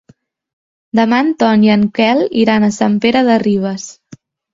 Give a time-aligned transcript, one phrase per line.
[0.99, 3.87] Demà en Ton i en Quel iran a Sant Pere de Ribes.